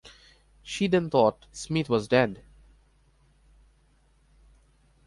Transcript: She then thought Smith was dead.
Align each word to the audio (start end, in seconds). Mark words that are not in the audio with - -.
She 0.63 0.87
then 0.87 1.11
thought 1.11 1.45
Smith 1.51 1.87
was 1.87 2.07
dead. 2.07 2.41